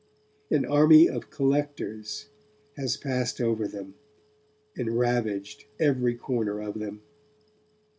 An 0.49 0.65
army 0.65 1.07
of 1.07 1.29
'collectors' 1.29 2.25
has 2.75 2.97
passed 2.97 3.39
over 3.39 3.67
them, 3.67 3.93
and 4.75 4.97
ravaged 4.97 5.65
every 5.79 6.15
corner 6.15 6.59
of 6.59 6.79
them. 6.79 7.03